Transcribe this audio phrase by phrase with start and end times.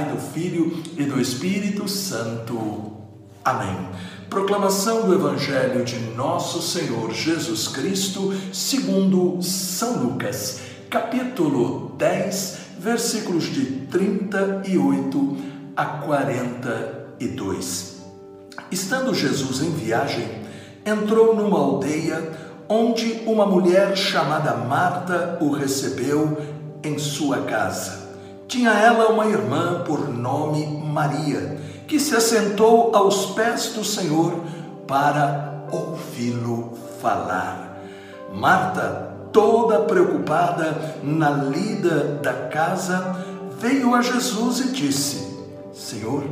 [0.00, 2.90] Pai, do Filho e do Espírito Santo.
[3.44, 3.76] Amém.
[4.30, 13.66] Proclamação do Evangelho de Nosso Senhor Jesus Cristo, segundo São Lucas, capítulo 10, versículos de
[13.90, 15.36] 38
[15.76, 18.00] a 42.
[18.70, 20.26] Estando Jesus em viagem,
[20.86, 22.32] entrou numa aldeia
[22.70, 26.38] onde uma mulher chamada Marta o recebeu
[26.82, 28.09] em sua casa.
[28.50, 34.40] Tinha ela uma irmã por nome Maria, que se assentou aos pés do Senhor
[34.88, 37.80] para ouvi-lo falar.
[38.34, 43.24] Marta, toda preocupada na lida da casa,
[43.56, 45.32] veio a Jesus e disse:
[45.72, 46.24] Senhor,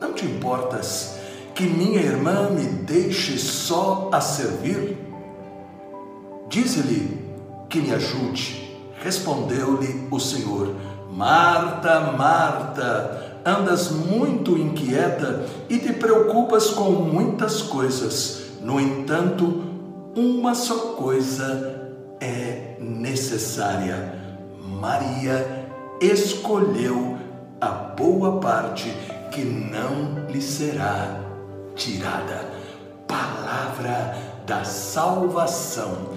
[0.00, 1.16] não te importas
[1.54, 4.96] que minha irmã me deixe só a servir?
[6.48, 7.22] Dize-lhe
[7.68, 8.66] que me ajude.
[9.02, 10.74] Respondeu-lhe o Senhor:
[11.18, 18.52] Marta, Marta, andas muito inquieta e te preocupas com muitas coisas.
[18.60, 19.64] No entanto,
[20.14, 24.14] uma só coisa é necessária.
[24.80, 25.66] Maria
[26.00, 27.18] escolheu
[27.60, 28.88] a boa parte
[29.32, 31.18] que não lhe será
[31.74, 32.48] tirada.
[33.08, 34.16] Palavra
[34.46, 36.10] da salvação.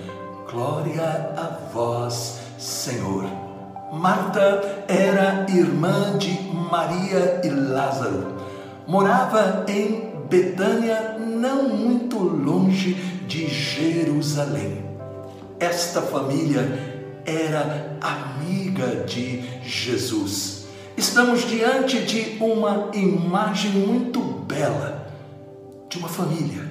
[0.52, 3.51] Glória a vós, Senhor.
[3.92, 6.32] Marta era irmã de
[6.72, 8.38] Maria e Lázaro.
[8.88, 12.94] Morava em Betânia, não muito longe
[13.28, 14.86] de Jerusalém.
[15.60, 16.62] Esta família
[17.26, 20.68] era amiga de Jesus.
[20.96, 25.06] Estamos diante de uma imagem muito bela
[25.90, 26.66] de uma família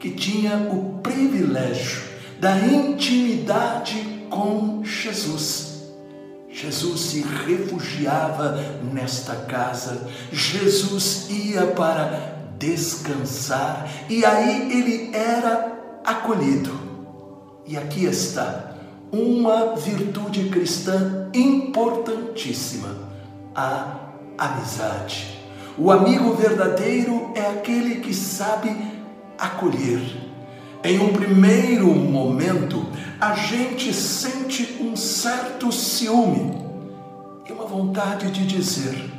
[0.00, 2.02] que tinha o privilégio
[2.40, 5.65] da intimidade com Jesus
[6.56, 8.58] Jesus se refugiava
[8.90, 16.72] nesta casa, Jesus ia para descansar e aí ele era acolhido.
[17.66, 18.72] E aqui está
[19.12, 22.88] uma virtude cristã importantíssima:
[23.54, 23.98] a
[24.38, 25.38] amizade.
[25.76, 28.74] O amigo verdadeiro é aquele que sabe
[29.38, 30.25] acolher.
[30.86, 32.86] Em um primeiro momento,
[33.20, 36.64] a gente sente um certo ciúme
[37.44, 39.10] e uma vontade de dizer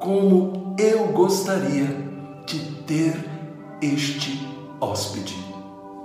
[0.00, 1.86] como eu gostaria
[2.44, 3.14] de ter
[3.80, 4.44] este
[4.80, 5.36] hóspede.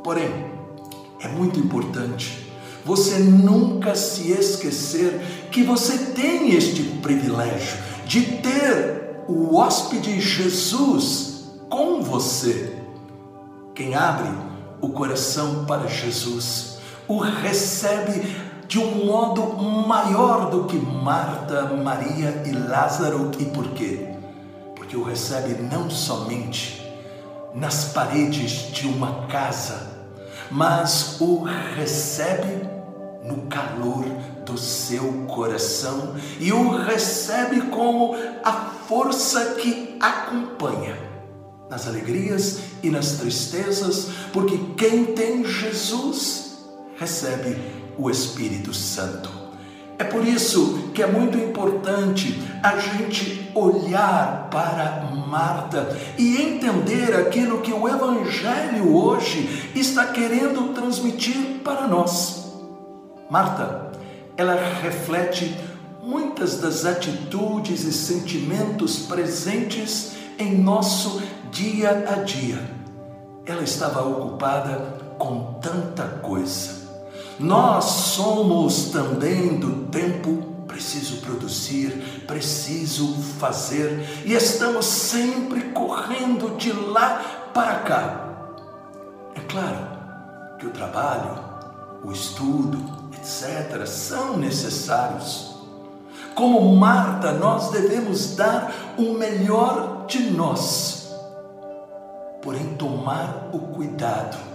[0.04, 0.30] Porém,
[1.22, 2.54] é muito importante
[2.86, 12.00] você nunca se esquecer que você tem este privilégio de ter o hóspede Jesus com
[12.04, 12.78] você.
[13.74, 14.53] Quem abre
[14.84, 16.78] o coração para Jesus
[17.08, 18.36] o recebe
[18.68, 19.42] de um modo
[19.88, 23.32] maior do que Marta, Maria e Lázaro.
[23.40, 24.10] E por quê?
[24.76, 26.86] Porque o recebe não somente
[27.54, 29.90] nas paredes de uma casa,
[30.52, 32.68] mas o recebe
[33.24, 34.04] no calor
[34.46, 41.13] do seu coração e o recebe como a força que acompanha
[41.74, 46.60] nas alegrias e nas tristezas, porque quem tem Jesus
[47.00, 47.58] recebe
[47.98, 49.28] o Espírito Santo.
[49.98, 57.62] É por isso que é muito importante a gente olhar para Marta e entender aquilo
[57.62, 62.54] que o Evangelho hoje está querendo transmitir para nós.
[63.32, 63.94] Marta,
[64.38, 65.58] ela reflete
[66.04, 71.22] muitas das atitudes e sentimentos presentes em nosso
[71.52, 72.60] dia a dia.
[73.46, 76.84] Ela estava ocupada com tanta coisa
[77.40, 87.50] nós somos também do tempo preciso produzir, preciso fazer e estamos sempre correndo de lá
[87.54, 88.30] para cá.
[89.36, 91.38] É claro que o trabalho,
[92.04, 95.53] o estudo, etc., são necessários.
[96.36, 101.14] Como Marta, nós devemos dar o melhor de nós,
[102.42, 104.54] porém, tomar o cuidado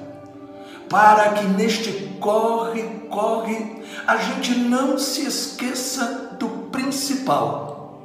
[0.88, 8.00] para que neste corre, corre, a gente não se esqueça do principal.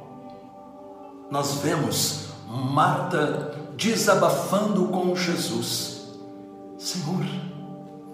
[1.30, 6.02] Nós vemos Marta desabafando com Jesus:
[6.78, 7.24] Senhor,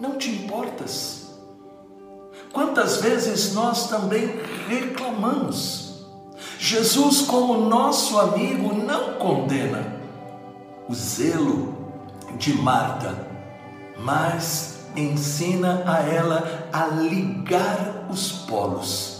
[0.00, 1.19] não te importas?
[2.52, 6.04] Quantas vezes nós também reclamamos?
[6.58, 9.96] Jesus, como nosso amigo, não condena
[10.88, 11.74] o zelo
[12.38, 13.30] de Marta
[14.04, 19.18] mas ensina a ela a ligar os polos,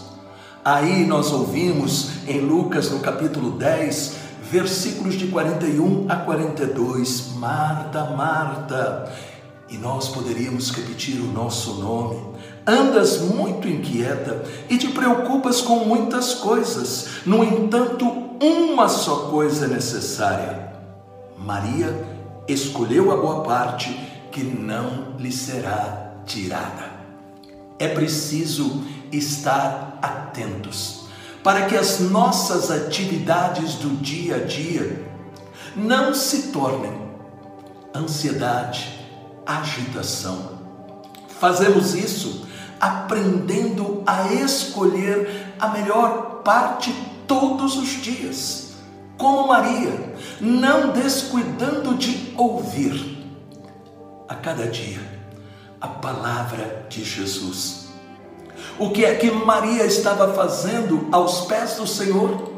[0.63, 9.11] Aí nós ouvimos em Lucas, no capítulo 10, versículos de 41 a 42, Marta, Marta.
[9.71, 12.21] E nós poderíamos repetir o nosso nome.
[12.67, 17.07] Andas muito inquieta e te preocupas com muitas coisas.
[17.25, 18.05] No entanto,
[18.41, 20.73] uma só coisa é necessária.
[21.37, 22.05] Maria
[22.49, 23.97] escolheu a boa parte
[24.29, 26.91] que não lhe será tirada.
[27.79, 31.05] É preciso estar atentos
[31.41, 35.01] para que as nossas atividades do dia a dia
[35.75, 36.91] não se tornem
[37.95, 39.00] ansiedade,
[39.45, 40.59] agitação.
[41.39, 42.47] Fazemos isso
[42.79, 46.93] aprendendo a escolher a melhor parte
[47.27, 48.73] todos os dias,
[49.17, 53.19] como Maria, não descuidando de ouvir
[54.27, 54.99] a cada dia
[55.79, 57.89] a palavra de Jesus.
[58.79, 62.51] O que é que Maria estava fazendo aos pés do Senhor?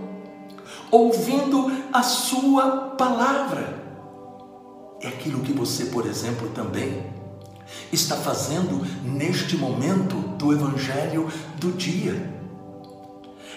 [0.90, 3.83] Ouvindo a sua palavra.
[5.04, 7.06] É aquilo que você, por exemplo, também
[7.92, 12.32] está fazendo neste momento do Evangelho do dia.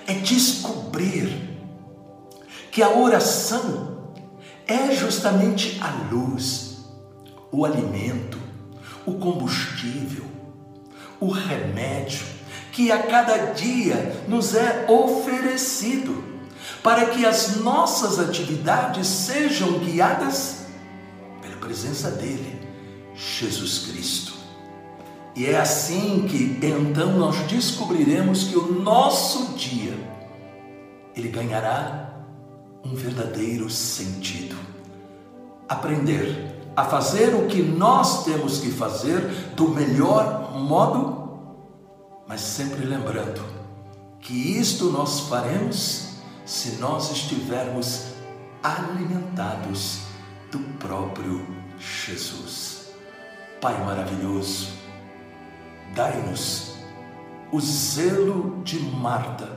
[0.08, 1.56] É descobrir
[2.72, 4.12] que a oração
[4.66, 6.78] é justamente a luz,
[7.52, 8.38] o alimento,
[9.06, 10.24] o combustível,
[11.20, 12.26] o remédio
[12.72, 16.22] que a cada dia nos é oferecido
[16.82, 20.65] para que as nossas atividades sejam guiadas
[21.66, 22.60] presença dele
[23.12, 24.34] Jesus Cristo.
[25.34, 29.98] E é assim que então nós descobriremos que o nosso dia
[31.14, 32.22] ele ganhará
[32.84, 34.56] um verdadeiro sentido.
[35.68, 39.20] Aprender a fazer o que nós temos que fazer
[39.56, 41.38] do melhor modo,
[42.28, 43.42] mas sempre lembrando
[44.20, 46.10] que isto nós faremos
[46.44, 48.04] se nós estivermos
[48.62, 50.02] alimentados
[50.50, 52.86] do próprio Jesus.
[53.60, 54.68] Pai maravilhoso,
[55.94, 56.76] dai-nos
[57.52, 59.48] o zelo de Marta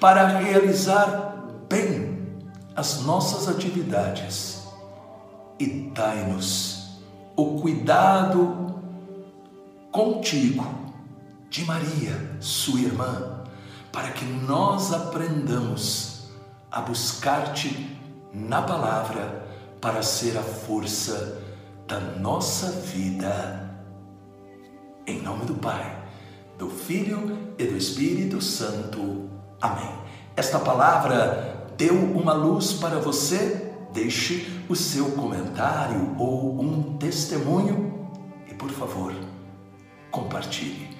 [0.00, 1.36] para realizar
[1.68, 2.16] bem
[2.74, 4.62] as nossas atividades
[5.58, 7.00] e dai-nos
[7.36, 8.74] o cuidado
[9.90, 10.66] contigo
[11.48, 13.44] de Maria, sua irmã,
[13.92, 16.28] para que nós aprendamos
[16.70, 17.96] a buscar-te
[18.32, 19.46] na palavra
[19.80, 21.45] para ser a força
[21.86, 23.70] da nossa vida.
[25.06, 26.02] Em nome do Pai,
[26.58, 29.30] do Filho e do Espírito Santo.
[29.60, 29.94] Amém.
[30.36, 33.72] Esta palavra deu uma luz para você?
[33.92, 38.10] Deixe o seu comentário ou um testemunho
[38.50, 39.14] e, por favor,
[40.10, 40.90] compartilhe.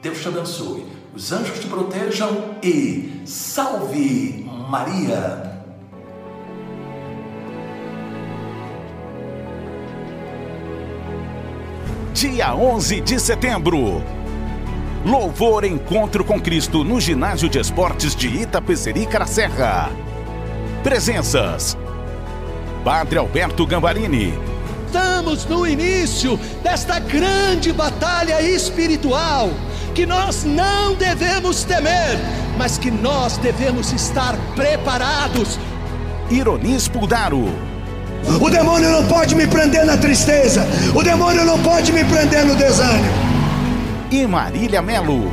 [0.00, 5.45] Deus te abençoe, os anjos te protejam e salve Maria!
[12.16, 14.02] Dia 11 de setembro.
[15.04, 19.90] Louvor Encontro com Cristo no Ginásio de Esportes de Itapecerica da Serra.
[20.82, 21.76] Presenças:
[22.82, 24.32] Padre Alberto Gambarini.
[24.86, 29.50] Estamos no início desta grande batalha espiritual
[29.94, 32.16] que nós não devemos temer,
[32.56, 35.58] mas que nós devemos estar preparados.
[36.30, 37.75] Ironis Puldaro.
[38.40, 40.66] O demônio não pode me prender na tristeza.
[40.94, 43.08] O demônio não pode me prender no desânimo.
[44.10, 45.30] E Marília Melo.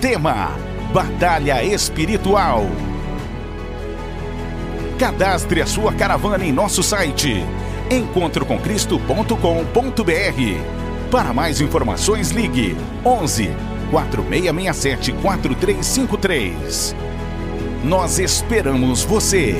[0.00, 0.50] Tema:
[0.92, 2.66] Batalha Espiritual.
[4.98, 7.44] Cadastre a sua caravana em nosso site
[7.90, 10.83] encontrocomcristo.com.br
[11.14, 13.48] para mais informações, ligue 11
[13.92, 16.96] 4667 4353.
[17.84, 19.54] Nós esperamos você.